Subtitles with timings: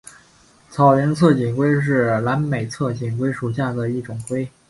[0.71, 4.49] 草原侧颈龟是南美侧颈龟属下的一种龟。